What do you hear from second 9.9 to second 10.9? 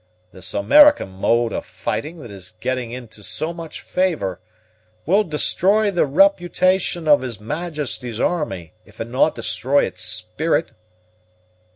spirit."